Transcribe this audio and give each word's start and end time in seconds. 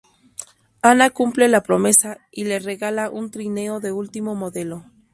Anna 0.81 1.11
cumple 1.11 1.47
la 1.47 1.61
promesa 1.61 2.17
y 2.31 2.45
le 2.45 2.57
regala 2.57 3.11
un 3.11 3.29
trineo 3.29 3.79
de 3.79 3.91
último 3.91 4.33
modelo. 4.33 4.83